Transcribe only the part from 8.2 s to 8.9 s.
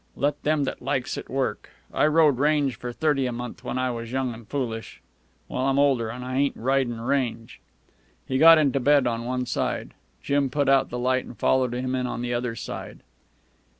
He got into